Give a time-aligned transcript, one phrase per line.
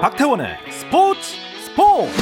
[0.00, 1.20] 박태원의 스포츠
[1.64, 2.12] 스포츠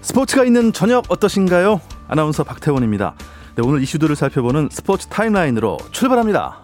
[0.00, 1.82] 스포츠가 있는 저녁 어떠신가요?
[2.08, 3.14] 아나운서 박태원입니다.
[3.56, 6.62] 네, 오늘 이슈들을 살펴보는 스포츠 타임라인으로 출발합니다.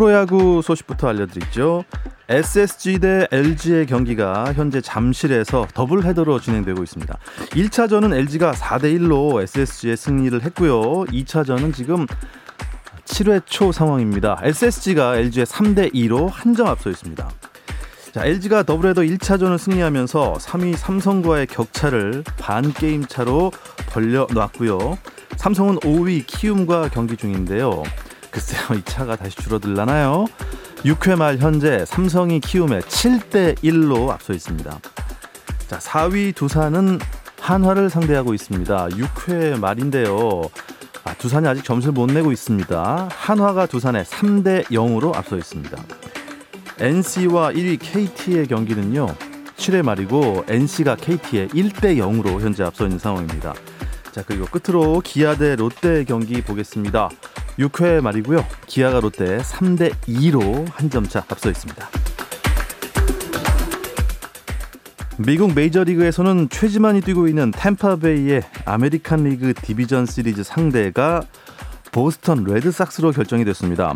[0.00, 1.84] 프로야구 소식부터 알려드리죠.
[2.30, 7.18] SSG 대 LG의 경기가 현재 잠실에서 더블 헤더로 진행되고 있습니다.
[7.50, 11.04] 1차전은 LG가 4대 1로 SSG에 승리를 했고요.
[11.04, 12.06] 2차전은 지금
[13.04, 14.38] 7회 초 상황입니다.
[14.42, 17.30] SSG가 LG에 3대 2로 한 점 앞서 있습니다.
[18.12, 23.52] 자, LG가 더블헤더 1차전을 승리하면서 3위 삼성과의 격차를 반 게임 차로
[23.90, 24.96] 벌려 놨고요.
[25.36, 27.82] 삼성은 5위 키움과 경기 중인데요.
[28.30, 30.26] 글쎄요, 이 차가 다시 줄어들라나요?
[30.84, 34.80] 6회 말 현재 삼성이 키움에 7대 1로 앞서 있습니다.
[35.68, 36.98] 자, 4위 두산은
[37.40, 38.88] 한화를 상대하고 있습니다.
[38.88, 40.42] 6회 말인데요.
[41.04, 43.08] 아, 두산이 아직 점수를 못 내고 있습니다.
[43.10, 45.76] 한화가 두산에 3대 0으로 앞서 있습니다.
[46.78, 49.06] NC와 1위 KT의 경기는요.
[49.56, 53.54] 7회 말이고 NC가 KT에 1대 0으로 현재 앞서 있는 상황입니다.
[54.12, 57.10] 자, 그리고 끝으로 기아 대 롯데 경기 보겠습니다.
[57.60, 58.44] 6회 말이고요.
[58.66, 61.88] 기아가 롯데 3대 2로 한 점 차 앞서 있습니다.
[65.18, 71.22] 미국 메이저리그에서는 최지만이 뛰고 있는 탬파베이의 아메리칸 리그 디비전 시리즈 상대가
[71.92, 73.92] 보스턴 레드삭스로 결정이 됐습니다.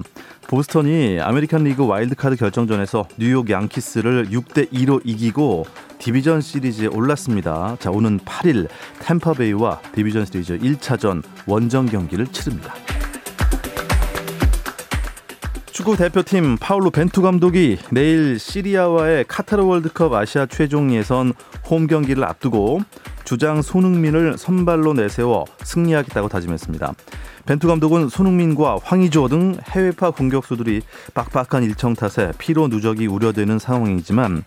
[0.48, 5.65] 보스턴이 아메리칸 리그 와일드카드 결정전에서 뉴욕 양키스를 6대 2로 이기고
[5.98, 7.77] 디비전 시리즈에 올랐습니다.
[7.81, 8.69] 자, 오는 8일
[9.01, 12.75] 템파베이와 디비전 시리즈 1차전 원정 경기를 치릅니다.
[15.74, 21.33] 축구 대표팀 파울로 벤투 감독이 내일 시리아와의 카타르 월드컵 아시아 최종 예선
[21.68, 22.79] 홈 경기를 앞두고
[23.24, 26.95] 주장 손흥민을 선발로 내세워 승리하겠다고 다짐했습니다.
[27.46, 34.45] 벤투 감독은 손흥민과 황의조 등 해외파 공격수들이 빡빡한 일정 탓에 피로 누적이 우려되는 상황이지만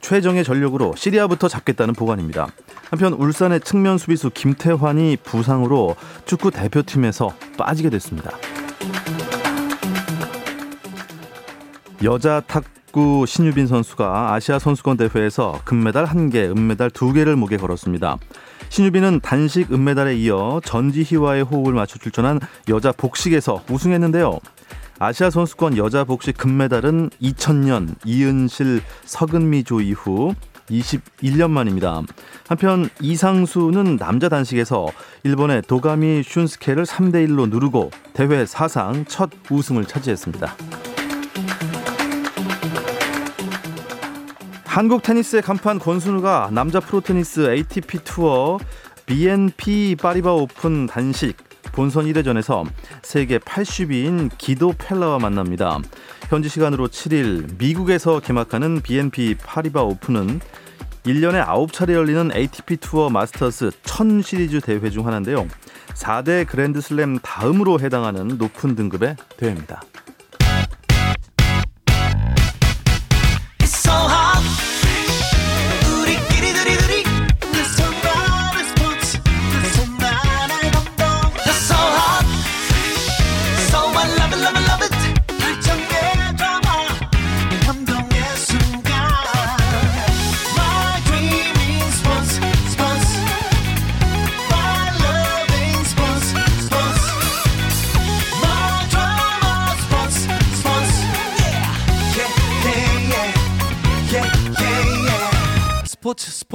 [0.00, 2.46] 최정의 전력으로 시리아부터 잡겠다는 보관입니다.
[2.88, 8.30] 한편 울산의 측면 수비수 김태환이 부상으로 축구 대표팀에서 빠지게 됐습니다.
[12.04, 18.18] 여자 탁구 신유빈 선수가 아시아 선수권 대회에서 금메달 1개, 은메달 2개를 목에 걸었습니다.
[18.68, 22.38] 신유빈은 단식 은메달에 이어 전지희와의 호흡을 맞춰 출전한
[22.68, 24.38] 여자 복식에서 우승했는데요.
[25.00, 30.34] 아시아 선수권 여자 복식 금메달은 2000년 이은실 서근미 조 이후
[30.70, 32.02] 21년 만입니다.
[32.46, 34.86] 한편 이상수는 남자 단식에서
[35.24, 40.54] 일본의 도가미 슌스케를 3대 1로 누르고 대회 사상 첫 우승을 차지했습니다.
[44.68, 48.58] 한국 테니스의 간판 권순우가 남자 프로 테니스 ATP 투어
[49.06, 51.38] BNP 파리바 오픈 단식
[51.72, 52.66] 본선 1회전에서
[53.02, 55.78] 세계 80위인 기도 펠라와 만납니다.
[56.28, 60.38] 현지 시간으로 7일 미국에서 개막하는 BNP 파리바 오픈은
[61.04, 65.48] 1년에 9차례 열리는 ATP 투어 마스터스 1000 시리즈 대회 중 하나인데요.
[65.94, 69.82] 4대 그랜드슬램 다음으로 해당하는 높은 등급의 대회입니다.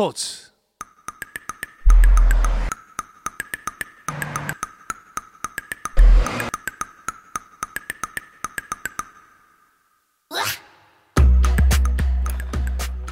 [0.03, 0.51] 스포츠.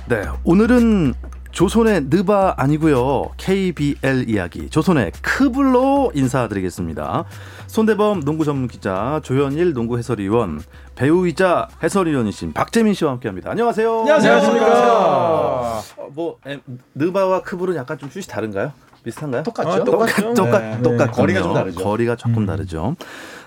[0.10, 1.14] 네, 오늘은
[1.51, 3.31] 조선의 느바 아니고요.
[3.38, 4.69] KBL 이야기.
[4.69, 7.25] 조선의 크블로 인사드리겠습니다.
[7.68, 10.62] 손대범 농구 전문 기자, 조현일 농구 해설위원,
[10.95, 13.51] 배우이자 해설위원이신 박재민 씨와 함께합니다.
[13.51, 14.00] 안녕하세요.
[14.00, 14.33] 안녕하세요.
[14.33, 15.81] 안녕하십니까.
[15.98, 16.59] 어, 뭐 에,
[16.95, 18.71] 느바와 크블은 약간 좀 뜻이 다른가요?
[19.03, 19.44] 비슷한가요?
[19.44, 19.69] 똑같죠.
[19.69, 20.81] 아, 똑같, 똑같, 네.
[20.81, 21.12] 똑같.
[21.12, 21.83] 거리가 좀 다르죠.
[21.83, 22.45] 거리가 조금 음.
[22.45, 22.95] 다르죠.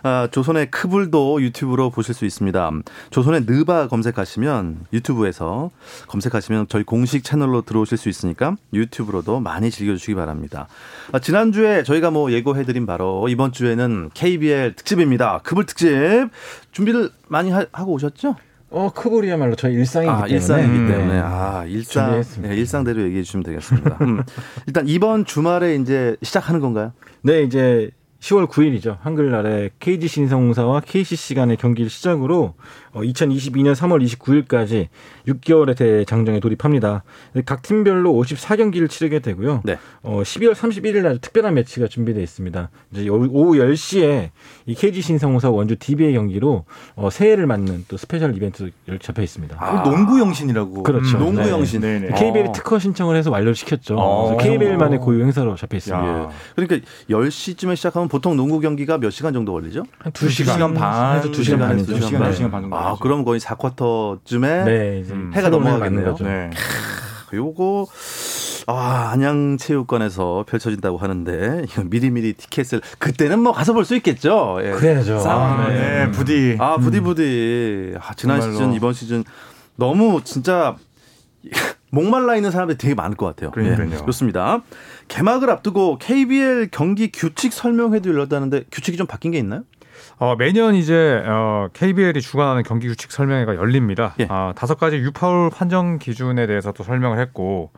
[0.02, 2.70] 아, 조선의 크불도 유튜브로 보실 수 있습니다.
[3.10, 5.70] 조선의 느바 검색하시면 유튜브에서
[6.08, 10.66] 검색하시면 저희 공식 채널로 들어오실 수 있으니까 유튜브로도 많이 즐겨주시기 바랍니다.
[11.12, 15.40] 아, 지난주에 저희가 뭐 예고해드린 바로 이번 주에는 KBL 특집입니다.
[15.42, 15.88] 크불 특집
[16.72, 18.36] 준비를 많이 하, 고 오셨죠?
[18.74, 20.34] 어, 크볼이야말로 저희 일상이기 아, 때문에.
[20.34, 21.20] 일상이기 때문에.
[21.22, 22.22] 아, 일상.
[22.42, 23.98] 네, 일상대로 얘기해 주시면 되겠습니다.
[24.00, 24.22] 음,
[24.66, 26.92] 일단 이번 주말에 이제 시작하는 건가요?
[27.22, 27.90] 네, 이제
[28.24, 28.96] 10월 9일이죠.
[29.02, 32.54] 한글날에 KG 신성공사와 KCC 간의 경기를 시작으로
[32.94, 34.88] 2022년 3월 29일까지
[35.28, 37.02] 6개월의 대장정에 돌입합니다.
[37.44, 39.60] 각 팀별로 54경기를 치르게 되고요.
[39.64, 39.76] 네.
[40.02, 42.70] 어, 12월 31일 날 특별한 매치가 준비되어 있습니다.
[42.92, 44.30] 이제 오후 10시에
[44.66, 48.70] 이 KGC 인삼공사 원주 DB의 경기로 어, 새해를 맞는 또 스페셜 이벤트
[49.02, 49.56] 잡혀 있습니다.
[49.58, 50.82] 아, 농구 영신이라고.
[50.82, 51.18] 그렇죠.
[51.18, 51.50] 음, 농구 네.
[51.50, 51.80] 영신.
[51.82, 52.18] 네네.
[52.18, 53.96] KBL 특허 신청을 해서 완료를 시켰죠.
[53.98, 54.36] 어.
[54.38, 56.06] KBL만의 고유 행사로 잡혀 있습니다.
[56.06, 56.30] 야.
[56.54, 59.82] 그러니까 10시쯤에 시작하면 보통 농구 경기가 몇 시간 정도 걸리죠?
[59.98, 61.20] 한 2시간, 2시간 반.
[61.20, 61.94] 2시간 반이죠.
[61.94, 62.76] 2시간, 2시간 반 정도.
[62.76, 66.14] 아, 그럼 거의 4쿼터쯤에 네, 해가 넘어가겠네요.
[66.20, 66.50] 네.
[67.32, 67.88] 요거
[68.68, 74.60] 아, 안양 체육관에서 펼쳐진다고 하는데 이거 미리미리 티켓을 그때는 뭐 가서 볼 수 있겠죠.
[74.62, 74.70] 예.
[74.70, 75.18] 그래야죠.
[75.28, 76.04] 아, 네.
[76.06, 76.10] 네.
[76.12, 76.56] 부디.
[76.60, 77.94] 아, 부디 부디.
[78.00, 78.52] 아, 지난 정말로.
[78.60, 79.24] 시즌 이번 시즌
[79.74, 80.76] 너무 진짜
[81.90, 83.50] 목말라 있는 사람들이 되게 많을 것 같아요.
[83.50, 83.88] 그러니까요.
[83.88, 84.62] 네, 좋습니다.
[85.08, 89.62] 개막을 앞두고 KBL 경기 규칙 설명회도 열렸다는데 규칙이 좀 바뀐 게 있나요?
[90.18, 94.14] 어, 매년 이제 어, KBL이 주관하는 경기 규칙 설명회가 열립니다.
[94.20, 94.26] 예.
[94.28, 97.70] 아, 다섯 가지 유파울 판정 기준에 대해서 또 설명을 했고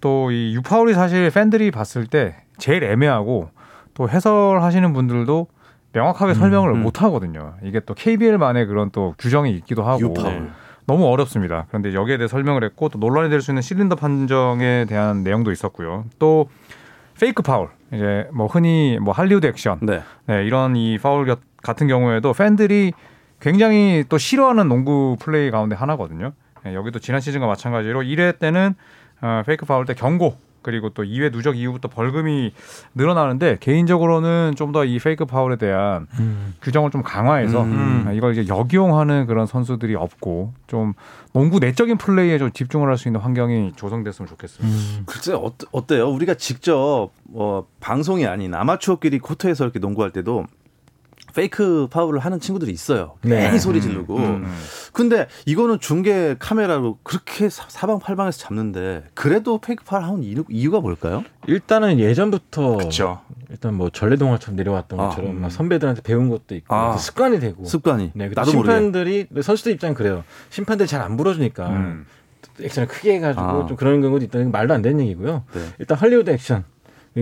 [0.00, 3.50] 또 이 유파울이 사실 팬들이 봤을 때 제일 애매하고
[3.94, 5.46] 또 해설하시는 분들도
[5.92, 6.82] 명확하게 설명을 음, 음.
[6.82, 7.54] 못 하거든요.
[7.62, 10.50] 이게 또 KBL만의 그런 또 규정이 있기도 하고 유파울.
[10.90, 11.66] 너무 어렵습니다.
[11.68, 16.04] 그런데 여기에 대해 설명을 했고 또 논란이 될 수 있는 실린더 판정에 대한 내용도 있었고요.
[16.18, 16.48] 또
[17.20, 20.02] 페이크 파울 이제 뭐 흔히 뭐 할리우드 액션 네.
[20.26, 22.92] 네 이런 이 파울 같은 경우에도 팬들이
[23.40, 26.32] 굉장히 또 싫어하는 농구 플레이 가운데 하나거든요.
[26.64, 28.74] 네, 여기도 지난 시즌과 마찬가지로 1회 때는
[29.22, 32.52] 어, 페이크 파울 때 경고 그리고 또 2회 누적 이후부터 벌금이
[32.94, 36.54] 늘어나는데 개인적으로는 좀 더 이 페이크 파울에 대한 음.
[36.62, 38.04] 규정을 좀 강화해서 음.
[38.06, 40.92] 아, 이걸 이제 악용하는 그런 선수들이 없고 좀
[41.32, 44.76] 농구 내적인 플레이에 좀 집중을 할 수 있는 환경이 조성됐으면 좋겠습니다.
[44.76, 45.02] 음.
[45.06, 46.08] 글쎄 어, 어때요?
[46.10, 50.44] 우리가 직접 뭐 방송이 아닌 아마추어끼리 코트에서 이렇게 농구할 때도
[51.34, 53.14] 페이크 파울을 하는 친구들이 있어요.
[53.22, 53.42] 네.
[53.42, 54.16] 괜히 소리 지르고.
[54.16, 54.62] 음, 음.
[54.92, 61.24] 근데 이거는 중계 카메라로 그렇게 사방팔방에서 잡는데 그래도 페이크 파울 하는 이유, 가 뭘까요?
[61.46, 63.20] 일단은 예전부터 그쵸.
[63.50, 65.50] 일단 뭐 전래동화처럼 내려왔던 아, 것처럼 음.
[65.50, 68.12] 선배들한테 배운 것도 있고 아, 습관이 되고 습관이.
[68.14, 69.42] 네, 나도 심판들이 모르게.
[69.42, 70.24] 선수들 입장 그래요.
[70.50, 72.06] 심판들이 잘 안 불어주니까 음.
[72.62, 73.66] 액션을 크게 해가지고 아.
[73.66, 75.44] 좀 그런 경우도 있다는 말도 안 되는 얘기고요.
[75.54, 75.60] 네.
[75.78, 76.64] 일단 할리우드 액션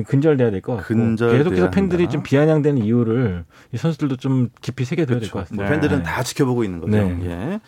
[0.07, 2.13] 근절돼야 될 것 같고 계속해서 팬들이 한다.
[2.13, 5.27] 좀 비아냥되는 이유를 이 선수들도 좀 깊이 새겨둬야 그렇죠.
[5.27, 5.65] 될것 같습니다.
[5.65, 6.93] 뭐 팬들은 다 지켜보고 있는 거죠.
[6.93, 7.19] 네.
[7.25, 7.61] 예.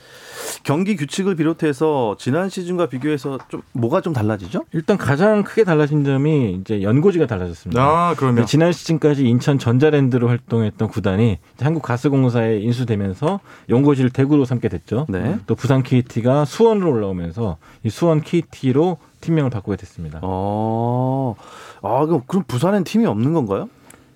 [0.62, 4.64] 경기 규칙을 비롯해서 지난 시즌과 비교해서 좀 뭐가 좀 달라지죠?
[4.72, 7.82] 일단 가장 크게 달라진 점이 이제 연고지가 달라졌습니다.
[7.82, 15.06] 아, 그러면 지난 시즌까지 인천 전자랜드로 활동했던 구단이 한국가스공사에 인수되면서 연고지를 대구로 삼게 됐죠.
[15.08, 15.38] 네.
[15.46, 20.20] 또 부산 KT가 수원으로 올라오면서 이 수원 KT로 팀명을 바꾸게 됐습니다.
[20.22, 21.34] 어.
[21.82, 23.68] 아, 그럼, 그럼 부산엔 팀이 없는 건가요?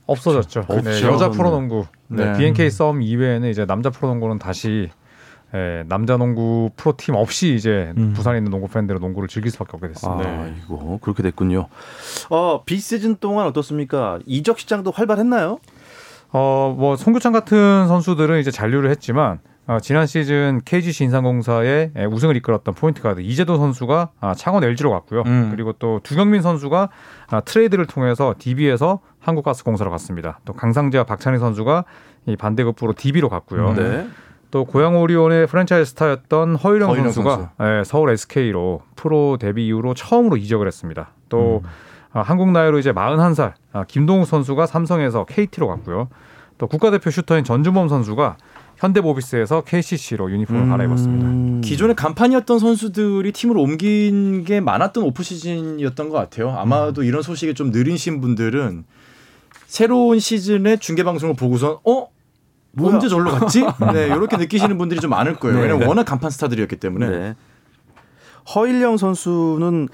[0.07, 0.67] 없어졌죠.
[0.69, 2.33] 네, 네, 여자 프로농구 네.
[2.33, 2.39] 네.
[2.39, 4.91] BNK 썸 이외에는 이제 남자 프로농구는 다시
[5.55, 8.13] 예, 남자 농구 프로팀 없이 이제 음.
[8.13, 10.29] 부산에 있는 농구 팬들은 농구를 즐길 수밖에 없게 됐습니다.
[10.29, 11.69] 아, 이거 그렇게 됐군요.
[12.31, 14.19] 어, 비시즌 동안 어떻습니까?
[14.27, 15.59] 이적 시장도 활발했나요?
[16.33, 22.75] 어, 뭐 송교창 같은 선수들은 이제 잔류를 했지만 어, 지난 시즌 KGC 인삼공사의 우승을 이끌었던
[22.75, 25.23] 포인트 가드 이재도 선수가 아, 창원 LG로 갔고요.
[25.25, 25.49] 음.
[25.53, 26.91] 그리고 또 두경민 선수가
[27.29, 30.41] 아, 트레이드를 통해서 DB에서 한국가스공사로 갔습니다.
[30.45, 31.85] 또 강상재와 박찬희 선수가
[32.27, 33.71] 이 반대급부로 DB로 갔고요.
[33.71, 33.75] 음.
[33.77, 34.09] 네.
[34.55, 37.49] 또 고양 오리온의 프랜차이즈 스타였던 허일영, 허일영 선수가 선수.
[37.61, 41.11] 예, 서울 SK로 프로 데뷔 이후로 처음으로 이적을 했습니다.
[41.29, 41.69] 또 음.
[42.13, 46.09] 아, 한국 나이로 이제 41살 아, 김동욱 선수가 삼성에서 KT로 갔고요.
[46.57, 48.37] 또 국가대표 슈터인 전주범 선수가
[48.77, 50.69] 현대모비스에서 KCC로 유니폼을 음...
[50.69, 51.67] 갈아입었습니다.
[51.67, 56.51] 기존의 간판이었던 선수들이 팀으로 옮긴 게 많았던 오프 시즌이었던 것 같아요.
[56.51, 57.07] 아마도 음.
[57.07, 58.85] 이런 소식이 좀 느리신 분들은
[59.67, 62.14] 새로운 시즌의 중계 방송을 보고선 어
[62.77, 62.95] 뭐야?
[62.95, 63.63] 언제 절로 갔지?
[63.93, 65.57] 네, 이렇게 느끼시는 분들이 좀 많을 거예요.
[65.57, 65.63] 네.
[65.63, 67.09] 왜냐면 워낙 간판 스타들이었기 때문에.
[67.09, 67.35] 네.
[68.55, 69.89] 허일영 선수는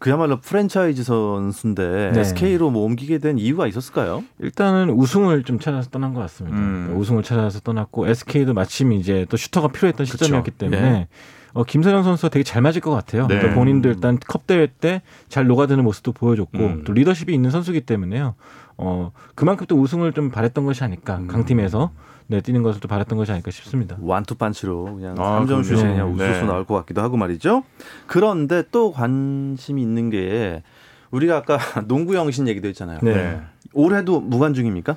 [0.00, 2.20] 그야말로 프랜차이즈 선수인데 네.
[2.20, 4.24] SK로 뭐 옮기게 된 이유가 있었을까요?
[4.40, 6.56] 일단은 우승을 좀 찾아서 떠난 것 같습니다.
[6.58, 6.94] 음.
[6.96, 11.08] 우승을 찾아서 떠났고 SK도 마침 이제 또 슈터가 필요했던 시점이었기 때문에 네.
[11.52, 13.28] 어, 김선영 선수가 되게 잘 맞을 것 같아요.
[13.28, 13.36] 네.
[13.36, 16.84] 그러니까 본인도 일단 컵 대회 때 잘 녹아드는 모습도 보여줬고 음.
[16.84, 18.34] 또 리더십이 있는 선수기 때문에요.
[18.76, 21.26] 어, 그만큼 또 우승을 좀 바랬던 것이 아닐까 음.
[21.28, 21.90] 강팀에서
[22.26, 23.96] 네, 뛰는 것을 또 바랬던 것이 아닐까 싶습니다.
[24.00, 25.92] 완투 펀치로 그냥 아, 삼 3점 슛에 그럼요.
[25.92, 26.42] 그냥 우수수 네.
[26.46, 27.62] 나올 것 같기도 하고 말이죠.
[28.06, 30.62] 그런데 또 관심이 있는 게
[31.10, 33.00] 우리가 아까 농구 영신 얘기도 했잖아요.
[33.02, 33.40] 네.
[33.74, 34.96] 올해도 무관중입니까?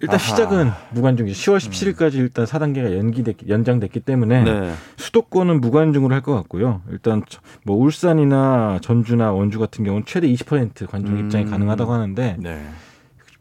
[0.00, 0.18] 일단 아하.
[0.18, 1.52] 시작은 무관중이죠.
[1.52, 4.72] 10월 17일까지 일단 4단계가 연기됐 연장됐기 때문에 네.
[4.96, 6.80] 수도권은 무관중으로 할 것 같고요.
[6.90, 11.24] 일단 저- 뭐 울산이나 전주나 원주 같은 경우는 최대 20% 관중 음.
[11.24, 12.66] 입장이 가능하다고 하는데 네.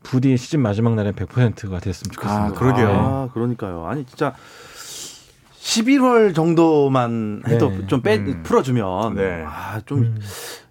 [0.04, 2.46] 부디 시즌 마지막 날엔 100%가 됐으면 좋겠습니다.
[2.46, 2.88] 아, 그러게요.
[2.90, 3.86] 아, 그러니까요.
[3.88, 4.34] 아니 진짜
[5.62, 7.88] 11월 정도만 해도 네.
[7.88, 8.44] 좀 빼, 음.
[8.44, 9.44] 풀어주면 네.
[9.48, 10.20] 아, 좀 음.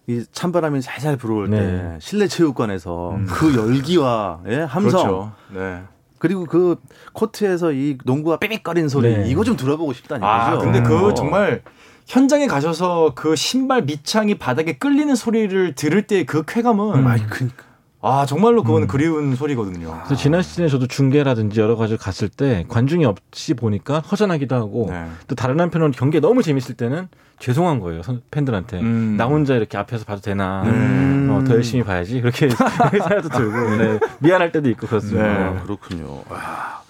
[0.07, 1.99] 이 찬바람이 살살 불어올 때 네.
[2.01, 3.27] 실내 체육관에서 음.
[3.29, 5.33] 그 열기와 예, 함성 그렇죠.
[5.55, 5.83] 네.
[6.19, 6.77] 그리고 그
[7.13, 9.25] 코트에서 이 농구가 삐빅거리는 소리 네.
[9.29, 10.61] 이거 좀 들어보고 싶다는 아, 얘기죠.
[10.65, 11.15] 근데 그 어.
[11.15, 11.63] 정말
[12.07, 17.07] 현장에 가셔서 그 신발 밑창이 바닥에 끌리는 소리를 들을 때 그 쾌감은 음.
[17.07, 17.65] 아이 그러니까
[18.05, 18.87] 아 정말로 그건 음.
[18.89, 19.93] 그리운 소리거든요.
[20.05, 25.07] 그래서 지난 시즌에 저도 중계라든지 여러 가지 갔을 때 관중이 없이 보니까 허전하기도 하고 네.
[25.29, 27.07] 또 다른 한편으로는 경기가 너무 재밌을 때는
[27.39, 29.15] 죄송한 거예요 선- 팬들한테 음.
[29.17, 31.29] 나 혼자 이렇게 앞에서 봐도 되나 음.
[31.31, 32.49] 어, 더 열심히 봐야지 그렇게
[32.91, 34.01] 생각도 들고 네.
[34.19, 35.23] 미안할 때도 있고 그렇습니다.
[35.23, 35.45] 네.
[35.45, 36.23] 아, 그렇군요.
[36.29, 36.83] 와.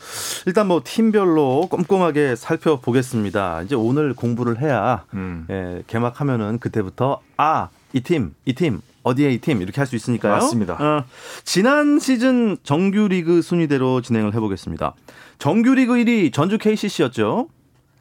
[0.47, 3.63] 일단 뭐 팀별로 꼼꼼하게 살펴보겠습니다.
[3.63, 5.47] 이제 오늘 공부를 해야 음.
[5.51, 10.35] 예, 개막하면은 그때부터 아 이 팀, 이 팀, 어디에 이 팀 이렇게 할 수 있으니까요.
[10.35, 10.75] 맞습니다.
[10.75, 11.05] 어,
[11.45, 14.95] 지난 시즌 정규리그 순위대로 진행을 해보겠습니다.
[15.39, 17.49] 정규리그 1위 전주 KCC였죠.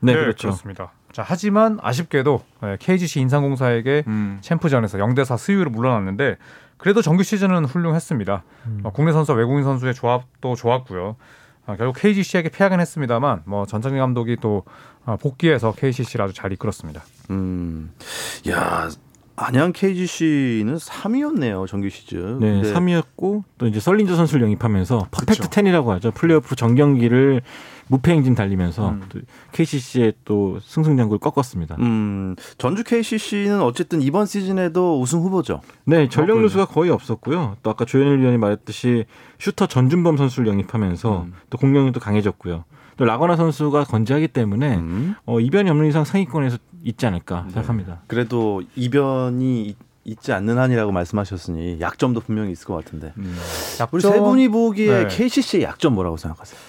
[0.02, 0.50] 네, 그렇죠.
[0.50, 0.92] 그렇습니다.
[1.12, 4.38] 자, 하지만 아쉽게도 예, KGC 인삼공사에게 음.
[4.42, 6.38] 챔프전에서 0대4 수위로 물러났는데
[6.78, 8.44] 그래도 정규 시즌은 훌륭했습니다.
[8.84, 11.16] 어, 국내 선수와 외국인 선수의 조합도 좋았고요.
[11.68, 14.64] 아, 결국 KGC에게 패하긴 했습니다만 뭐 전창진 감독이 또
[15.06, 17.04] 아, 복귀해서 KCC를 아주 잘 이끌었습니다.
[17.30, 17.92] 음,
[18.50, 18.90] 야
[19.44, 22.40] 안양 KGC는 3위였네요 정규 시즌.
[22.40, 25.50] 네, 근데 3위였고 또 이제 설린저 선수를 영입하면서 퍼펙트 그쵸.
[25.50, 26.12] 10이라고 하죠.
[26.12, 27.42] 플레이오프 정경기를
[27.88, 29.02] 무패 행진 달리면서 음.
[29.10, 29.20] 또
[29.52, 31.76] KCC의 또 승승장구를 꺾었습니다.
[31.80, 35.62] 음, 전주 KCC는 어쨌든 이번 시즌에도 우승 후보죠.
[35.84, 37.58] 네, 전력 어, 누수가 거의 없었고요.
[37.62, 39.06] 또 아까 조현일 위원이 말했듯이
[39.40, 41.34] 슈터 전준범 선수를 영입하면서 음.
[41.50, 42.64] 또 공격력도 강해졌고요.
[42.96, 45.16] 또 라거나 선수가 건재하기 때문에 음.
[45.26, 47.52] 어, 이변이 없는 이상 상위권에서 있지 않을까 네.
[47.54, 48.02] 생각합니다.
[48.08, 53.14] 그래도 이변이 있- 있지 않는 한이라고 말씀하셨으니 약점도 분명히 있을 것 같은데.
[53.18, 53.38] 음.
[53.92, 55.08] 우리 세 분이 보기에 네.
[55.08, 56.60] KCC의 약점 뭐라고 생각하세요?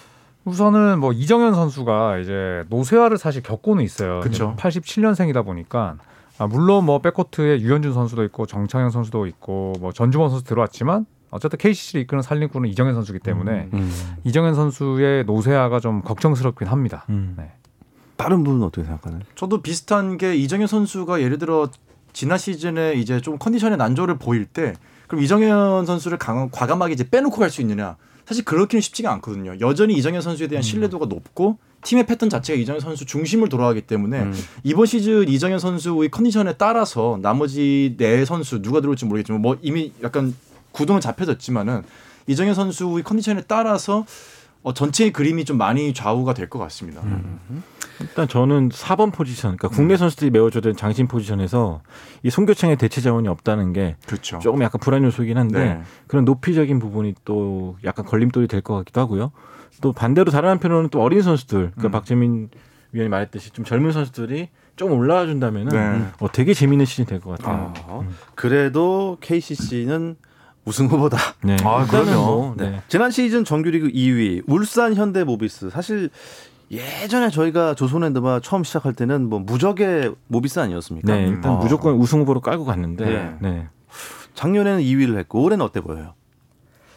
[0.45, 4.21] 우선은 뭐 이정현 선수가 이제 노쇠화를 사실 겪고는 있어요.
[4.21, 4.55] 그쵸.
[4.59, 5.97] 87년생이다 보니까
[6.39, 11.59] 아, 물론 뭐 백코트에 유현준 선수도 있고 정창현 선수도 있고 뭐 전주범 선수 들어왔지만 어쨌든
[11.59, 13.91] KCC를 이끄는 살림꾼은 이정현 선수기 때문에 음.
[14.25, 17.07] 이정현 선수의 노쇠화가 좀 걱정스럽긴 합니다.
[17.09, 17.35] 음.
[17.39, 17.53] 네.
[18.17, 19.23] 다른 분은 어떻게 생각하나요?
[19.35, 21.69] 저도 비슷한 게 이정현 선수가 예를 들어
[22.13, 24.75] 지난 시즌에 이제 좀 컨디션의 난조를 보일 때
[25.09, 27.97] 그럼 이정현 선수를 강한 과감하게 이제 빼놓고 갈 수 있느냐?
[28.27, 29.57] 사실 그렇기는 쉽지가 않거든요.
[29.61, 34.35] 여전히 이정현 선수에 대한 신뢰도가 높고 팀의 패턴 자체가 이정현 선수 중심을 돌아가기 때문에 음.
[34.63, 40.35] 이번 시즌 이정현 선수의 컨디션에 따라서 나머지 네 선수 누가 들어올지 모르겠지만 뭐 이미 약간
[40.71, 41.83] 구동은 잡혀졌지만은
[42.29, 44.07] 이정현 선수의 컨디션에 따라서
[44.63, 47.01] 어, 전체의 그림이 좀 많이 좌우가 될 것 같습니다.
[47.03, 47.63] 음.
[48.01, 51.83] 일단 저는 4번 포지션, 그러니까 국내 선수들이 메워줘야 되는 장신 포지션에서
[52.23, 54.39] 이 송교창의 대체 자원이 없다는 게 그렇죠.
[54.41, 55.83] 조금 약간 불안 요소이긴 한데 네.
[56.09, 59.33] 그런 높이적인 부분이 또 약간 걸림돌이 될 것 같기도 하고요.
[59.81, 61.91] 또 반대로 다른 한편으로는 또 어린 선수들, 그러니까 음.
[61.91, 62.49] 박재민
[62.93, 66.07] 위원이 말했듯이 좀 젊은 선수들이 좀 올라와 준다면은 네.
[66.21, 67.73] 어, 되게 재밌는 시즌이 될것 같아요.
[67.87, 70.17] 어, 그래도 KCC는
[70.65, 71.19] 우승 후보다.
[71.43, 71.57] 네.
[71.65, 72.13] 아, 그럼요.
[72.15, 72.71] 뭐, 네.
[72.71, 72.83] 네.
[72.89, 75.71] 지난 시즌 정규리그 2위 울산 현대모비스.
[75.71, 76.11] 사실
[76.71, 81.15] 예전에 저희가 조선핸드마 처음 시작할 때는 뭐 무적의 모비스 아니었습니까?
[81.15, 81.57] 네, 일단 어.
[81.59, 83.37] 무조건 우승 후보로 깔고 갔는데 네.
[83.41, 83.69] 네.
[84.35, 86.15] 작년에는 2위를 했고 올해는 어때 보여요?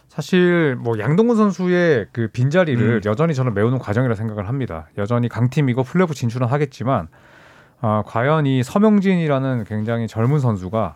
[0.07, 3.01] 사실 뭐 양동근 선수의 그 빈자리를 음.
[3.03, 4.87] 여전히 저는 메우는 과정이라 생각을 합니다.
[4.97, 7.09] 여전히 강팀이고 플레이오프 진출은 하겠지만
[7.81, 10.95] 아, 과연 이 서명진이라는 굉장히 젊은 선수가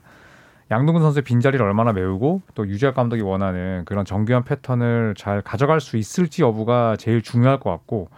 [0.71, 5.97] 양동근 선수의 빈자리를 얼마나 메우고 또 유재학 감독이 원하는 그런 정교한 패턴을 잘 가져갈 수
[5.97, 8.09] 있을지 여부가 제일 중요할 것 같고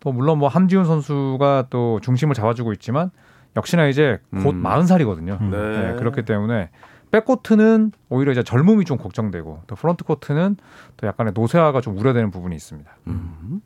[0.00, 3.10] 또 물론 뭐 함지훈 선수가 또 중심을 잡아주고 있지만
[3.56, 4.62] 역시나 이제 곧 음.
[4.62, 5.40] 40살이거든요.
[5.40, 5.50] 음.
[5.50, 6.70] 네, 그렇기 때문에
[7.10, 10.56] 백코트는 오히려 이제 젊음이 좀 걱정되고 또 프런트 코트는
[10.96, 12.90] 또 약간의 노쇠화가 좀 우려되는 부분이 있습니다.
[13.08, 13.60] 음.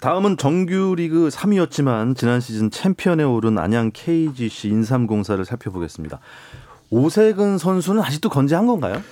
[0.00, 6.20] 다음은 정규리그 3위였지만 지난 시즌 챔피언에 오른 안양 KGC 인삼공사를 살펴보겠습니다.
[6.94, 9.02] 오세근 선수는 아직도 건재한 건가요?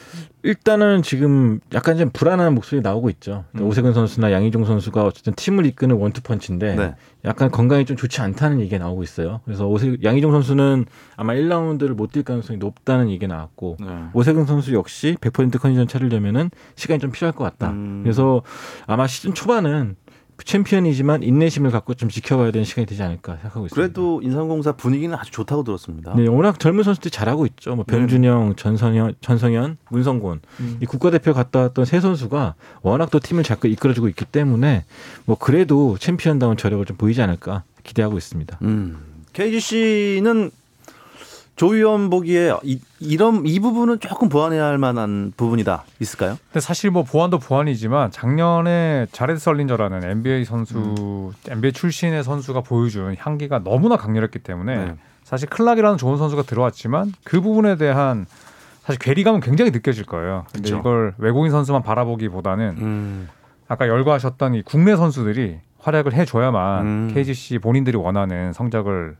[0.44, 3.44] 일단은 지금 약간 좀 불안한 목소리 나오고 있죠.
[3.56, 3.62] 음.
[3.62, 6.94] 오세근 선수나 양희종 선수가 어쨌든 팀을 이끄는 원투펀치인데 네.
[7.24, 9.40] 약간 건강이 좀 좋지 않다는 얘기가 나오고 있어요.
[9.44, 10.86] 그래서 오세 양희종 선수는
[11.16, 13.86] 아마 1라운드를 못 뛸 가능성이 높다는 얘기가 나왔고 네.
[14.12, 17.70] 오세근 선수 역시 100% 컨디션 차리려면은 시간이 좀 필요할 것 같다.
[17.70, 18.00] 음.
[18.04, 18.42] 그래서
[18.86, 19.96] 아마 시즌 초반은
[20.44, 23.74] 챔피언이지만 인내심을 갖고 좀 지켜봐야 되는 시간이 되지 않을까 생각하고 있습니다.
[23.74, 26.14] 그래도 인삼공사 분위기는 아주 좋다고 들었습니다.
[26.16, 27.76] 네, 워낙 젊은 선수들이 잘하고 있죠.
[27.76, 28.54] 뭐 변준형, 네.
[28.56, 30.78] 전성현, 전성현, 문성곤 음.
[30.80, 34.84] 이 국가대표 갔다 왔던 세 선수가 워낙 또 팀을 잘 이끌어주고 있기 때문에
[35.24, 38.58] 뭐 그래도 챔피언다운 저력을 좀 보이지 않을까 기대하고 있습니다.
[38.62, 38.98] 음.
[39.32, 40.50] KGC는
[41.56, 46.38] 조 위원 보기에 이, 이런 이 부분은 조금 보완해야 할 만한 부분이다 있을까요?
[46.48, 51.32] 근데 사실 뭐 보완도 보완이지만 작년에 자레드 설린저라는 NBA 선수 음.
[51.50, 54.94] NBA 출신의 선수가 보여준 향기가 너무나 강렬했기 때문에 네.
[55.24, 58.26] 사실 클락이라는 좋은 선수가 들어왔지만 그 부분에 대한
[58.82, 60.44] 사실 괴리감은 굉장히 느껴질 거예요.
[60.52, 60.78] 근데 그쵸.
[60.78, 63.28] 이걸 외국인 선수만 바라보기보다는 음.
[63.68, 67.10] 아까 열거하셨던 이 국내 선수들이 활약을 해줘야만 음.
[67.14, 69.16] KGC 본인들이 원하는 성적을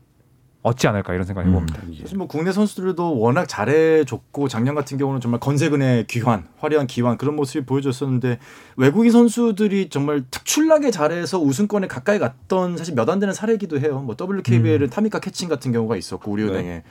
[0.63, 1.81] 얻지 않을까 이런 생각을 해봅니다.
[1.83, 1.95] 음.
[2.01, 7.35] 사실 뭐 국내 선수들도 워낙 잘해줬고 작년 같은 경우는 정말 건세근의 귀환, 화려한 기환 그런
[7.35, 8.39] 모습이 보여줬었는데
[8.77, 13.99] 외국인 선수들이 정말 특출나게 잘해서 우승권에 가까이 갔던 사실 몇 안 되는 사례이기도 해요.
[13.99, 14.89] 뭐 WKBL은 음.
[14.89, 16.83] 타미카 캐칭 같은 경우가 있었고 우리은행에 네.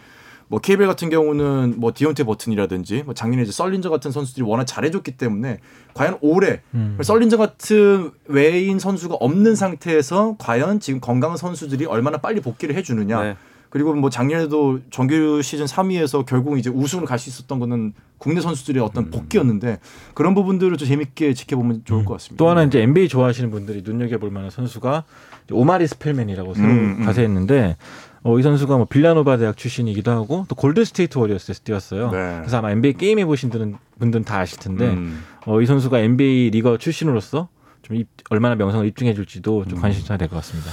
[0.49, 5.17] 뭐 KBL 같은 경우는 뭐 디온테 버튼이라든지 뭐 작년에 이제 썰린저 같은 선수들이 워낙 잘해줬기
[5.17, 5.61] 때문에
[5.95, 6.99] 과연 올해 음.
[7.03, 13.23] 썰린저 같은 외인 선수가 없는 상태에서 과연 지금 건강한 선수들이 얼마나 빨리 복귀를 해주느냐.
[13.23, 13.37] 네.
[13.73, 18.83] 그리고 뭐 작년에도 정규 시즌 3위에서 결국 이제 우승을 갈 수 있었던 거는 국내 선수들의
[18.83, 19.11] 어떤 음.
[19.11, 19.79] 복귀였는데
[20.13, 22.05] 그런 부분들을 좀 재밌게 지켜보면 좋을 음.
[22.05, 22.37] 것 같습니다.
[22.37, 25.05] 또 하나 이제 NBA 좋아하시는 분들이 눈여겨볼 만한 선수가
[25.53, 27.05] 오마리 스펠맨이라고 새로 음, 음.
[27.07, 27.77] 가세했는데
[28.25, 32.11] 어, 이 선수가 뭐 빌라노바 대학 출신이기도 하고 또 골든 스테이트 워리어스에서 뛰었어요.
[32.11, 32.37] 네.
[32.41, 35.25] 그래서 아마 NBA 게임 해보신 분들은, 분들은 다 아실 텐데 음.
[35.47, 37.49] 어, 이 선수가 NBA 리거 출신으로서
[37.81, 39.81] 좀 입, 얼마나 명성을 입증해줄지도 좀 음.
[39.81, 40.71] 관심사가 될 것 같습니다.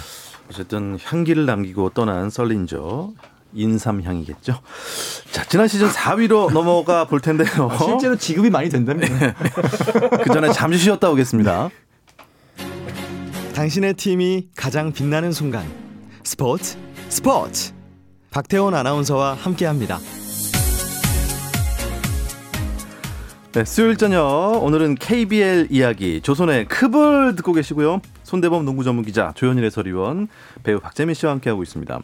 [0.50, 3.12] 어쨌든 향기를 남기고 떠난 썰린저
[3.54, 4.60] 인삼향이겠죠.
[5.32, 7.70] 자, 지난 시즌 4위로 넘어가 볼 텐데요.
[7.72, 9.20] 아, 실제로 지급이 많이 된답니다.
[9.20, 9.34] 네.
[10.24, 11.70] 그 전에 잠시 쉬었다 오겠습니다.
[13.54, 15.66] 당신의 팀이 가장 빛나는 순간.
[16.24, 16.78] 스포츠,
[17.10, 17.74] 스포츠.
[18.32, 20.00] 박태원 아나운서와 함께 합니다.
[23.52, 28.00] 네, 수요일 저녁 오늘은 KBL 이야기 조선의 크볼 듣고 계시고요.
[28.30, 30.28] 손대범 농구 전문 기자 조현일 해설위원
[30.62, 32.00] 배우 박재민 씨와 함께하고 있습니다.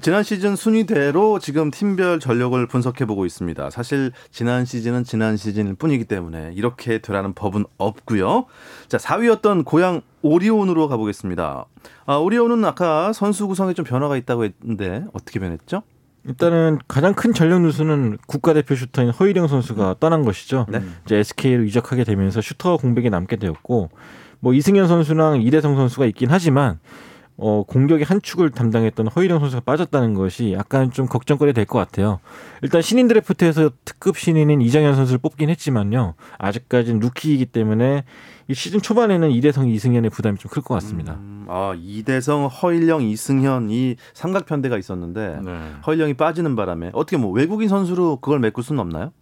[0.00, 3.68] 지난 시즌 순위대로 지금 팀별 전력을 분석해 보고 있습니다.
[3.68, 8.46] 사실 지난 시즌은 지난 시즌일 뿐이기 때문에 이렇게 되라는 법은 없고요.
[8.88, 11.66] 자 4위였던 고양 오리온으로 가보겠습니다.
[12.06, 15.82] 아, 오리온은 아까 선수 구성에 좀 변화가 있다고 했는데 어떻게 변했죠?
[16.24, 20.66] 일단은 가장 큰 전력 누수는 국가대표 슈터인 허일영 선수가 떠난 것이죠.
[20.70, 20.80] 네.
[21.04, 23.90] 이제 SK로 이적하게 되면서 슈터 공백이 남게 되었고
[24.40, 26.78] 뭐 이승현 선수랑 이대성 선수가 있긴 하지만
[27.38, 32.18] 어, 공격의 한 축을 담당했던 허일영 선수가 빠졌다는 것이 약간 좀 걱정거리 될 것 같아요.
[32.62, 36.14] 일단 신인 드래프트에서 특급 신인인 이정현 선수를 뽑긴 했지만요.
[36.38, 38.04] 아직까지는 루키이기 때문에
[38.48, 41.14] 이 시즌 초반에는 이대성, 이승현의 부담이 좀 클 것 같습니다.
[41.14, 45.72] 음, 아, 이대성, 허일영, 이승현 이 삼각편대가 있었는데 네.
[45.86, 49.12] 허일영이 빠지는 바람에 어떻게 뭐 외국인 선수로 그걸 메꿀 수는 없나요?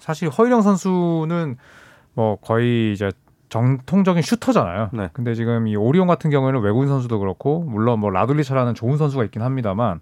[0.00, 1.56] 사실 허일영 선수는
[2.14, 3.12] 뭐 거의 이제
[3.48, 4.90] 정통적인 슈터잖아요.
[4.92, 5.10] 네.
[5.12, 9.42] 근데 지금 이 오리온 같은 경우에는 외국인 선수도 그렇고 물론 뭐 라둘리차라는 좋은 선수가 있긴
[9.42, 10.00] 합니다만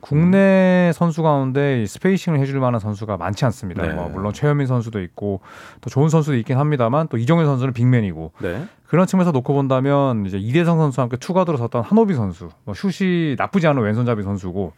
[0.00, 3.86] 국내 선수 가운데 spacing을 해줄 만한 선수가 많지 않습니다.
[3.86, 3.92] 네.
[3.92, 5.40] 뭐 물론 최현민 선수도 있고
[5.80, 8.66] 또 좋은 선수도 있긴 합니다만 또 이정현 선수는 big man이고 네.
[8.88, 13.36] 그런 측면에서 놓고 본다면 이제 이대성 선수와 함께 two guard로 섰던 한호빈 선수, 뭐 슛이
[13.38, 14.72] 나쁘지 않은 왼손잡이 선수고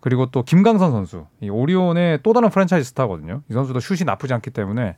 [0.00, 3.42] 그리고 또 김강선 선수, 이 오리온의 또 다른 프랜차이즈 스타거든요.
[3.50, 4.96] 이 선수도 슛이 나쁘지 않기 때문에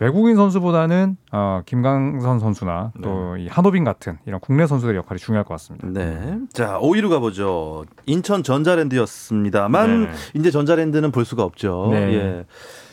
[0.00, 3.50] 외국인 선수보다는 어, 김강선 선수나 또이 네.
[3.50, 5.86] 한호빈 같은 이런 국내 선수들의 역할이 중요할 것 같습니다.
[5.88, 6.38] 네.
[6.54, 7.84] 자, 5위로 가보죠.
[8.06, 10.10] 인천 전자랜드였습니다만 네.
[10.34, 11.88] 이제 전자랜드는 볼 수가 없죠.
[11.92, 12.14] 네.
[12.14, 12.46] 예.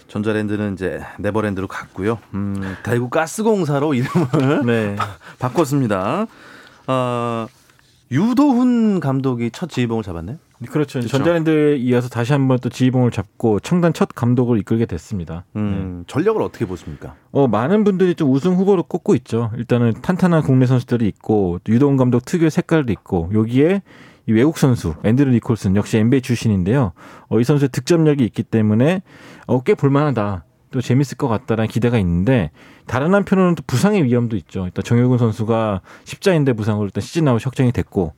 [0.10, 2.20] 전자랜드는 이제 네버랜드로 갔고요.
[2.34, 4.96] 음, 대구 가스공사로 이름을 네.
[5.40, 6.28] 바 꿨습니다.
[6.88, 7.48] 어,
[8.12, 10.38] 유도훈 감독이 첫 지휘봉을 잡았네요.
[10.66, 11.00] 그렇죠.
[11.00, 11.08] 그렇죠.
[11.08, 15.46] 전자랜드에 이어서 다시 한번 또 지휘봉을 잡고 청단 첫 감독을 이끌게 됐습니다.
[15.56, 16.04] 음, 네.
[16.08, 17.16] 전력을 어떻게 보십니까?
[17.32, 19.52] 어, 많은 분들이 좀 우승 후보로 꼽고 있죠.
[19.58, 23.84] 일단은 탄탄한 국내 선수들이 있고 유동 감독 특유의 색깔도 있고 여기에
[24.28, 26.94] 이 외국 선수 앤드류 니콜슨 역시 NBA 출신인데요.
[27.30, 29.04] 어, 이 선수의 득점력이 있기 때문에
[29.46, 30.44] 어, 꽤 볼만하다.
[30.72, 32.52] 또 재밌을 것 같다라는 기대가 있는데
[32.88, 34.66] 다른 한편으로는 또 부상의 위험도 있죠.
[34.66, 38.14] 일단 정효근 선수가 십자인대 부상으로 일단 시즌 아웃 확정이 됐고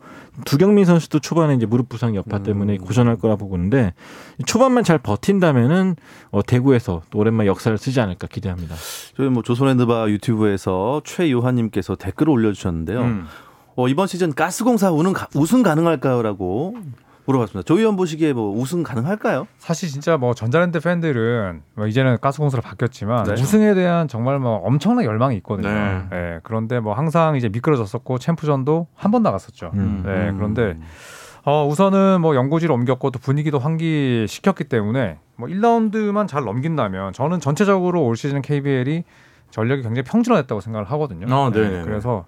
[0.45, 3.93] 두경민 선수도 초반에 이제 무릎 부상 여파 때문에 고전할 거라 보고 있는데
[4.45, 5.95] 초반만 잘 버틴다면은
[6.31, 8.75] 어, 대구에서 또 오랜만에 역사를 쓰지 않을까 기대합니다.
[9.15, 13.01] 저희 뭐 조선핸드바 유튜브에서 최요한님께서 댓글을 올려주셨는데요.
[13.01, 13.25] 음.
[13.75, 16.75] 어, 이번 시즌 가스공사 가- 우승 가능할까요?라고
[17.29, 17.65] 물어봤습니다.
[17.65, 19.47] 조 위원 보시기에 뭐 우승 가능할까요?
[19.59, 23.33] 사실 진짜 뭐 전자랜드 팬들은 뭐 이제는 가스공사로 바뀌었지만 네.
[23.33, 25.69] 우승에 대한 정말 뭐 엄청난 열망이 있거든요.
[25.69, 26.03] 네.
[26.11, 29.71] 예, 그런데 뭐 항상 이제 미끄러졌었고 챔프전도 한 번 나갔었죠.
[29.75, 30.03] 음.
[30.05, 30.77] 네, 그런데
[31.45, 38.03] 어, 우선은 뭐 연고지를 옮겼고 또 분위기도 환기시켰기 때문에 뭐 1라운드만 잘 넘긴다면 저는 전체적으로
[38.05, 39.03] 올 시즌 KBL이
[39.51, 41.25] 전력이 굉장히 평준화됐다고 생각을 하거든요.
[41.33, 41.83] 어, 네네네.
[41.85, 42.25] 그래서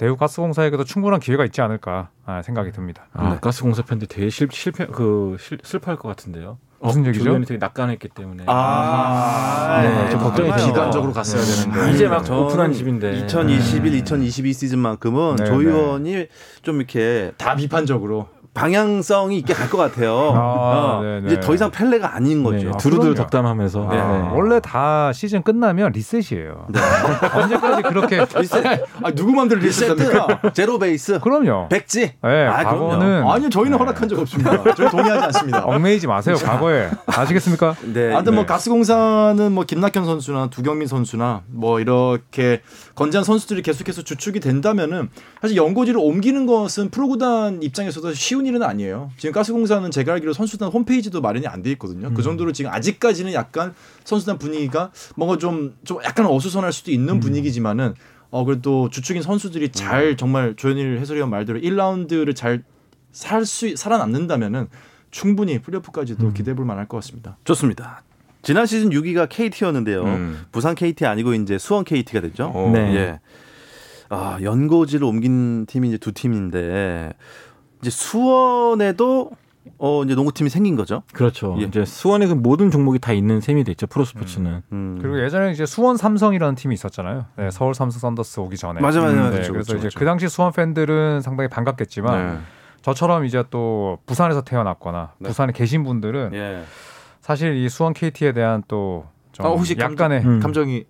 [0.00, 3.08] 대우 가스공사에게도 충분한 기회가 있지 않을까 아, 생각이 듭니다.
[3.12, 6.56] 아, 가스공사 팬들 되게 실, 실패 그 실, 슬퍼할 것 같은데요.
[6.80, 7.24] 무슨 얘기죠?
[7.24, 8.44] 조현이 되게 낙관했기 때문에.
[8.46, 10.50] 아, 네, 좀 걱정이.
[10.56, 11.92] 기관적으로 갔어야 되는데.
[11.92, 13.18] 이제 막 오픈한 집인데.
[13.26, 15.66] 2021, 2022 시즌만큼은 네, 조 네.
[15.66, 16.28] 의원이
[16.62, 18.26] 좀 이렇게 다 비판적으로.
[18.52, 20.12] 방향성이 있게 갈 것 같아요.
[20.34, 21.26] 아, 어, 네, 네.
[21.28, 22.66] 이제 더 이상 펠레가 아닌 거죠.
[22.66, 23.14] 네, 아, 두루두루.
[23.14, 23.88] 덕담하면서.
[23.90, 23.98] 네.
[23.98, 26.66] 아, 원래 다 시즌 끝나면 리셋이에요.
[27.34, 28.64] 언제까지 그렇게 리셋,
[29.04, 30.26] 아 누구 맘대로 리셋합니까?
[30.42, 31.68] 리셋, 제로 베이스, 그럼요.
[31.68, 32.14] 백지.
[32.22, 34.74] 네, 아, 과거는 아니요 저희는 허락한 적 없습니다.
[34.74, 35.64] 저희 동의하지 않습니다.
[35.66, 36.34] 얽매이지 마세요.
[36.42, 37.76] 과거에 아시겠습니까?
[37.92, 38.12] 네.
[38.12, 38.46] 아무튼 뭐 네.
[38.46, 42.62] 가스공사는 뭐 김낙현 선수나 두경민 선수나 뭐 이렇게
[42.96, 45.08] 건재한 선수들이 계속해서 주축이 된다면은
[45.40, 49.10] 사실 연고지를 옮기는 것은 프로구단 입장에서도 쉬운 일은 아니에요.
[49.16, 52.12] 지금 가스공사는 제가 알기로 선수단 홈페이지도 마련이 안 돼 있거든요.
[52.14, 53.74] 그 정도로 지금 아직까지는 약간
[54.04, 57.94] 선수단 분위기가 뭔가 좀좀 약간 어수선할 수도 있는 분위기지만은
[58.30, 62.62] 어 그래도 주축인 선수들이 잘 정말 조현일 해설위원 말대로 1라운드를 잘
[63.12, 64.68] 살 수 살아남는다면은
[65.10, 67.36] 충분히 플레이오프까지도 기대해 볼 만할 것 같습니다.
[67.42, 68.04] 좋습니다.
[68.42, 70.04] 지난 시즌 6위가 KT였는데요.
[70.04, 70.44] 음.
[70.52, 72.52] 부산 KT 아니고 이제 수원 KT가 됐죠.
[72.54, 72.70] 어.
[72.72, 72.94] 네.
[72.94, 73.20] 예.
[74.08, 77.12] 아, 연고지를 옮긴 팀이 이제 두 팀인데
[77.80, 79.30] 이제 수원에도
[79.78, 81.02] 어 이제 농구팀이 생긴 거죠.
[81.12, 81.56] 그렇죠.
[81.60, 81.64] 예.
[81.64, 83.86] 이제 수원에 그 모든 종목이 다 있는 셈이 됐죠.
[83.86, 84.62] 프로스포츠는.
[84.72, 84.98] 음.
[85.00, 87.26] 그리고 예전에 이제 수원 삼성이라는 팀이 있었잖아요.
[87.36, 88.80] 네, 서울 삼성 썬더스 오기 전에.
[88.80, 89.30] 맞아 맞아 음, 맞아.
[89.30, 89.98] 네, 그렇죠, 그래서 그렇죠, 이제.
[89.98, 92.40] 그 당시 수원 팬들은 상당히 반갑겠지만 네.
[92.82, 95.28] 저처럼 이제 또 부산에서 태어났거나 네.
[95.28, 96.62] 부산에 계신 분들은 예.
[97.20, 100.40] 사실 이 수원 KT에 대한 또좀 아, 혹시 약간의 음.
[100.40, 100.84] 감정이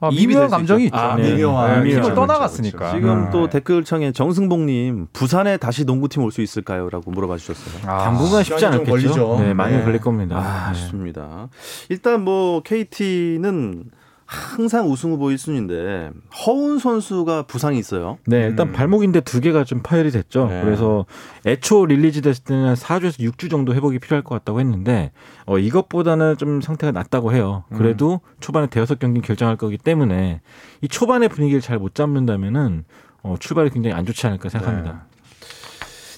[0.00, 0.96] 아, 미묘한 감정이 있죠.
[0.96, 1.04] 있죠.
[1.06, 1.34] 아, 네.
[1.34, 2.92] 미묘한 네, 미묘한 팀을 떠나갔으니까.
[2.94, 3.30] 지금 네.
[3.30, 7.90] 또 댓글창에 정승복님 부산에 다시 농구팀 올 수 있을까요?라고 물어봐 주셨어요.
[7.90, 8.64] 아, 당분간 쉽지.
[8.66, 9.36] 걸리죠.
[9.40, 9.84] 네, 많이 네.
[9.84, 10.36] 걸릴 겁니다.
[10.38, 10.78] 아, 네.
[10.80, 11.48] 좋습니다.
[11.90, 13.84] 일단 뭐 KT는
[14.30, 16.12] 항상 우승 후보 1순위인데
[16.46, 18.16] 허운 선수가 부상이 있어요.
[18.26, 18.72] 네, 일단 음.
[18.72, 20.46] 발목인데 두 개가 좀 파열이 됐죠.
[20.46, 20.62] 네.
[20.62, 21.04] 그래서
[21.44, 25.10] 애초 release 됐을 때는 한 4주에서 6주 정도 회복이 필요할 것 같다고 했는데
[25.46, 27.64] 어, 이것보다는 좀 상태가 낫다고 해요.
[27.74, 30.42] 그래도 초반에 대여섯 경기 결장할 거기 때문에
[30.80, 32.84] 이 초반의 분위기를 잘 못 잡는다면은
[33.22, 35.06] 어, 출발이 굉장히 안 좋지 않을까 생각합니다.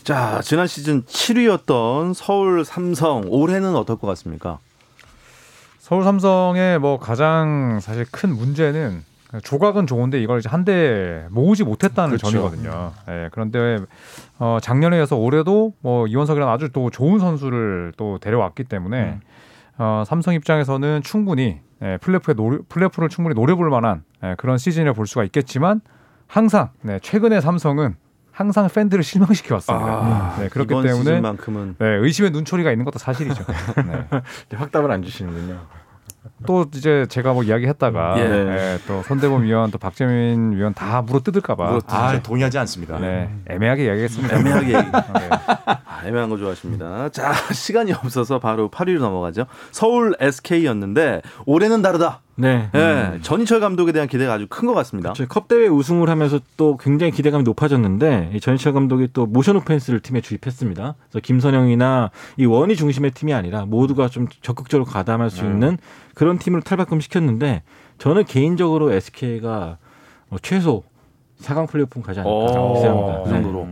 [0.04, 4.58] 자, 지난 시즌 7위였던 서울 삼성 올해는 어떨 것 같습니까?
[5.82, 9.02] 서울 삼성의 뭐 가장 사실 큰 문제는
[9.42, 12.30] 조각은 좋은데 이걸 이제 한데 모으지 못했다는 그렇죠.
[12.30, 12.92] 점이거든요.
[13.08, 13.78] 예, 그런데
[14.38, 19.18] 어, 작년에 이어서 올해도 뭐 이원석이라는 아주 또 좋은 선수를 또 데려왔기 때문에
[19.76, 25.08] 어, 삼성 입장에서는 충분히 예, 플레이오프에 노래, 플레이오프를 충분히 노려볼 만한 예, 그런 시즌을 볼
[25.08, 25.80] 수가 있겠지만
[26.28, 27.96] 항상 네, 최근에 삼성은
[28.32, 29.86] 항상 팬들을 실망시켜 왔습니다.
[29.86, 33.44] 아, 네, 그렇기 이번 때문에 시즌만큼은 네, 의심의 눈초리가 있는 것도 사실이죠.
[33.86, 34.56] 네.
[34.56, 35.58] 확답을 안 주시는군요.
[36.46, 38.22] 또 이제 제가 뭐 이야기했다가 예.
[38.22, 41.80] 예, 또 손대범 위원 또 박재민 위원 다 물어 뜯을까봐.
[41.86, 42.98] 아, 동의하지 않습니다.
[42.98, 44.36] 네, 애매하게 이야기했습니다.
[44.38, 44.72] 애매하게.
[44.72, 44.82] 네.
[45.30, 47.08] 아, 애매한 거 좋아하십니다.
[47.10, 49.46] 자, 시간이 없어서 바로 8위로 넘어가죠.
[49.70, 52.20] 서울 SK였는데 올해는 다르다.
[52.34, 52.70] 네.
[52.74, 55.12] 예, 전희철 감독에 대한 기대가 아주 큰 것 같습니다.
[55.12, 60.20] 저컵 대회 우승을 하면서 또 굉장히 기대감이 높아졌는데 이 전희철 감독이 또 모션 오펜스를 팀에
[60.22, 60.94] 주입했습니다.
[61.10, 65.76] 그래서 김선영이나 이 원이 중심의 팀이 아니라 모두가 좀 적극적으로 가담할 수 있는
[66.14, 67.62] 그런 팀으로 탈바꿈 시켰는데
[67.98, 69.76] 저는 개인적으로 SK가
[70.30, 70.82] 어, 최소
[71.42, 73.22] 4강 플레이오프 가지 않을까 오, 기대합니다.
[73.24, 73.42] 그 네.
[73.42, 73.66] 정도로.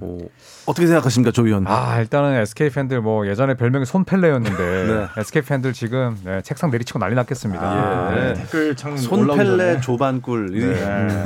[0.00, 0.18] 오,
[0.66, 1.66] 어떻게 생각하십니까, 조 위원?
[1.66, 4.56] 아 일단은 SK 팬들 뭐 예전에 별명이 손펠레였는데
[5.16, 5.20] 네.
[5.20, 7.62] SK 팬들 지금 네, 책상 내리치고 난리 났겠습니다.
[7.62, 8.34] 아, 네.
[8.34, 10.50] 댓글 창 손펠레 조반꿀.
[10.52, 11.24] 네.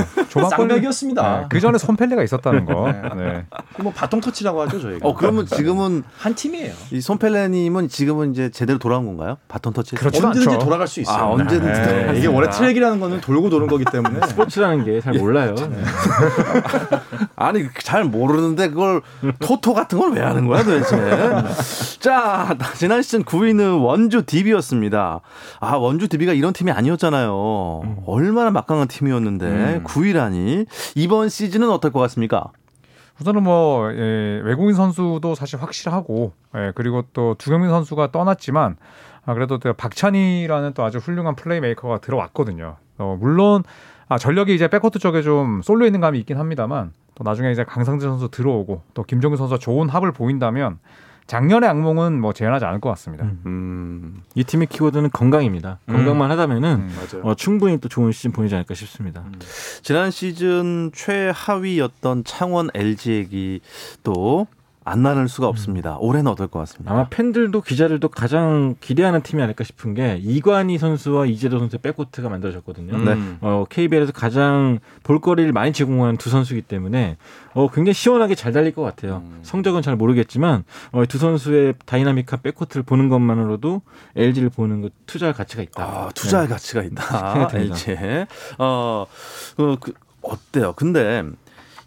[1.41, 2.93] 네, 그 전에 손펠레가 있었다는 거.
[3.17, 3.45] 네.
[3.79, 5.09] 뭐 바통 터치라고 하죠 저희가.
[5.09, 6.73] 어, 그러면 지금은 한 팀이에요.
[6.93, 9.39] 이 손펠레님은 지금은 이제 제대로 돌아온 건가요?
[9.49, 9.97] 바톤 터치.
[9.97, 10.25] 그렇죠.
[10.27, 10.65] 언제든지 않죠.
[10.65, 11.17] 돌아갈 수 있어요.
[11.17, 11.83] 아, 언제든지 네.
[11.85, 12.51] 돌아갈 수 이게 원래.
[12.51, 15.55] 트랙이라는 거는 돌고 도는 거기 때문에 스포츠라는 게 잘 몰라요.
[15.55, 15.83] 네.
[17.37, 19.01] 아니 잘 모르는데 그걸
[19.41, 20.97] 토토 같은 걸 왜 하는 거야 도대체?
[22.01, 25.21] 자 지난 시즌 9위는 원주 DB였습니다.
[25.61, 27.81] 아 원주 DB가 이런 팀이 아니었잖아요.
[27.85, 27.97] 음.
[28.07, 29.85] 얼마나 막강한 팀이었는데 음.
[29.85, 32.47] 9위라니 이번 시즌은 어떨 것 같습니까?
[33.21, 38.77] 우선은 뭐 예, 외국인 선수도 사실 확실하고 예, 그리고 또 두경민 선수가 떠났지만
[39.27, 42.77] 아, 그래도 또 박찬희라는 또 아주 훌륭한 플레이메이커가 들어왔거든요.
[42.99, 43.63] 어, 물론
[44.11, 48.09] 아, 전력이 이제 백코트 쪽에 좀 쏠려 있는 감이 있긴 합니다만 또 나중에 이제 강상진
[48.09, 50.79] 선수 들어오고 또 김정규 선수가 좋은 합을 보인다면
[51.29, 53.25] 작년의 악몽은 뭐 재현하지 않을 것 같습니다.
[53.25, 53.41] 음.
[53.47, 54.23] 음.
[54.35, 55.79] 이 팀의 키워드는 건강입니다.
[55.89, 55.95] 음.
[55.95, 57.21] 건강만 하다면은 음.
[57.23, 59.25] 어, 충분히 또 좋은 시즌 보이지 않을까 싶습니다.
[59.83, 63.61] 지난 시즌 최하위였던 창원 LG에게
[64.03, 64.49] 또
[64.83, 65.99] 안 나눌 수가 없습니다.
[65.99, 66.93] 올해는 어떨 것 같습니다.
[66.93, 72.97] 아마 팬들도 기자들도 가장 기대하는 팀이 아닐까 싶은 게 이관희 선수와 이재도 선수의 백코트가 만들어졌거든요.
[72.99, 73.13] 네.
[73.13, 73.39] 음.
[73.43, 77.19] 어, KBL에서 가장 볼거리를 많이 제공하는 두 선수이기 때문에
[77.53, 79.23] 어, 굉장히 시원하게 잘 달릴 것 같아요.
[79.25, 79.41] 음.
[79.43, 83.83] 성적은 잘 모르겠지만 어, 두 선수의 다이나믹한 백코트를 보는 것만으로도
[84.17, 85.85] LG를 보는 것 투자할 가치가 있다.
[85.85, 86.55] 아, 투자할 네.
[86.55, 87.49] 가치가 있다.
[87.49, 87.75] 듭니다.
[87.75, 87.97] LG.
[88.59, 89.07] 어,
[89.59, 90.73] 어, 그, 어때요?
[90.75, 91.23] 근데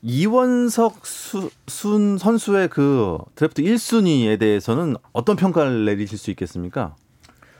[0.03, 6.95] 이원석 수, 순 선수의 그 드래프트 1순위에 대해서는 어떤 평가를 내리실 수 있겠습니까?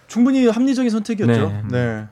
[0.08, 1.48] 충분히 합리적인 선택이었죠.
[1.48, 1.64] 네.
[1.72, 2.06] 네.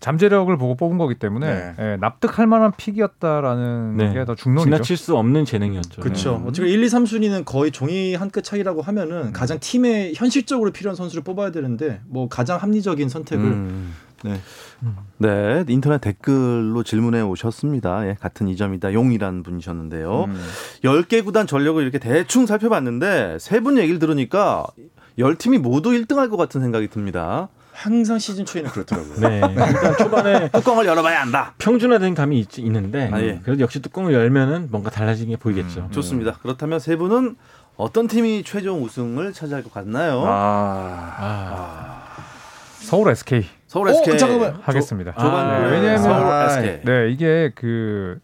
[0.00, 1.74] 잠재력을 보고 뽑은 거기 때문에 네.
[1.78, 4.14] 예, 납득할 만한 픽이었다라는 네.
[4.14, 4.64] 게더 중론이죠.
[4.64, 6.00] 지나칠 수 없는 재능이었죠.
[6.00, 6.36] 그렇죠.
[6.36, 6.46] 음.
[6.48, 11.22] 어차피 1, 2, 3순위는 거의 종이 한 끗 차이라고 하면은 가장 팀에 현실적으로 필요한 선수를
[11.22, 13.94] 뽑아야 되는데 뭐 가장 합리적인 선택을 음.
[14.24, 14.40] 네.
[15.18, 18.06] 네, 인터넷 댓글로 질문해 오셨습니다.
[18.08, 18.92] 예, 같은 이점이다.
[18.92, 20.24] 용이라는 분이셨는데요.
[20.24, 20.40] 음.
[20.84, 24.66] 10개 구단 전력을 이렇게 대충 살펴봤는데 세 분 얘기를 들으니까
[25.18, 27.48] 10팀이 모두 1등 할 것 같은 생각이 듭니다.
[27.72, 29.20] 항상 시즌 초에는 그렇더라고요.
[29.20, 29.40] 네.
[29.48, 31.54] 일단 초반에 뚜껑을 열어봐야 한다.
[31.58, 33.40] 평준화된 감이 있, 있는데 아, 예.
[33.42, 35.88] 그래도 역시 뚜껑을 열면은 뭔가 달라지는 게 보이겠죠.
[35.90, 36.32] 좋습니다.
[36.42, 37.36] 그렇다면 세 분은
[37.76, 40.22] 어떤 팀이 최종 우승을 차지할 것 같나요?
[40.26, 41.14] 아.
[41.18, 42.02] 아,
[42.80, 44.58] 서울 SK 서울 어, SK 잠깐만.
[44.62, 45.12] 하겠습니다.
[45.12, 46.80] 조반 아, 네, 왜냐하면- 서울 아, SK.
[46.84, 48.18] 네, 이게 그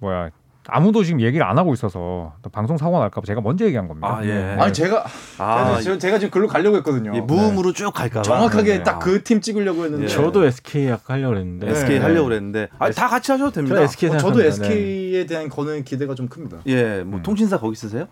[0.00, 0.30] 뭐야
[0.66, 3.86] 아무도 지금 얘기를 안 하고 있어서 또 방송 사고 가 날까 봐 제가 먼저 얘기한
[3.86, 4.08] 겁니다.
[4.18, 4.56] 아 예.
[4.58, 5.04] 아니 제가
[5.38, 7.12] 아, 제가, 제가 지금 글로 가려고 했거든요.
[7.14, 8.22] 예, 무음으로 쭉 갈까 봐.
[8.24, 8.82] 정확하게 네.
[8.82, 10.08] 딱그 팀 찍으려고 했는데 예.
[10.08, 12.04] 저도 SK 하려고 그랬는데 SK 네.
[12.04, 13.76] 하려고 그랬는데 아, 다 같이 하셔도 됩니다.
[13.76, 14.40] 저 SK 어, 저도.
[14.40, 14.46] 네.
[14.48, 16.58] SK에 대한 거는 기대가 좀 큽니다.
[16.66, 18.06] 예, 뭐 통신사 거기 쓰세요?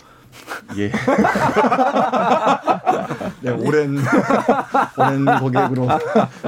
[0.76, 0.90] 예.
[3.40, 3.96] 네, 오랜
[4.98, 5.88] 오랜 고객으로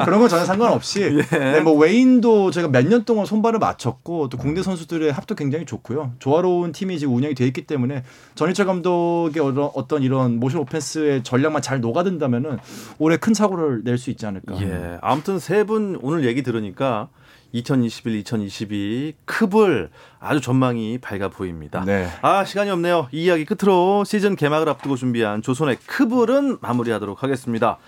[0.05, 4.63] 그런 건 전혀 상관없이 네, 뭐 웨인도 저희가 몇 년 동안 손발을 맞췄고 또 국내
[4.63, 6.13] 선수들의 합도 굉장히 좋고요.
[6.19, 8.03] 조화로운 팀이 지금 운영이 돼 있기 때문에
[8.35, 12.59] 전희철 감독의 어떤- 어떤 이런 모션 오펜스의 전략만 잘 녹아든다면은
[12.99, 14.61] 올해 큰 사고를 낼 수 있지 않을까.
[14.63, 14.99] 예.
[15.03, 17.09] 아무튼 세 분 오늘 얘기 들으니까
[17.53, 21.83] 2021, 2022 크블 아주 전망이 밝아 보입니다.
[21.85, 22.09] 네.
[22.23, 23.09] 아 시간이 없네요.
[23.13, 27.79] 이 이야기 끝으로 시즌 개막을 앞두고 준비한 조선의 크블은 마무리하도록 하겠습니다.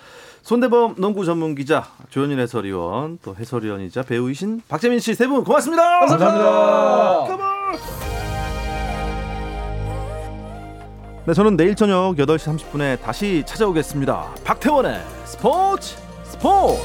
[0.41, 5.99] 손대범 농구 전문 기자 조현일 해설위원 또 해설위원이자 배우이신 박재민 씨 세 분 고맙습니다.
[6.01, 7.25] 감사합니다.
[7.27, 7.43] 크블.
[11.25, 14.35] 네 저는 내일 저녁 8시 30분에 다시 찾아오겠습니다.
[14.43, 15.95] 박태원의 스포츠
[16.25, 16.81] 스포츠.